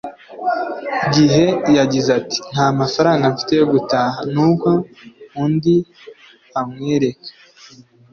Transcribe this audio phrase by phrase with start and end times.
[1.13, 1.43] gihe
[1.77, 4.69] yagize ati Nta mafaranga mfite yo gutaha nuko
[5.43, 5.75] undi
[6.59, 7.29] amwereka